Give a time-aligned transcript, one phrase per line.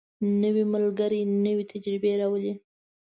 [0.41, 2.53] نوی ملګری نوې تجربې راولي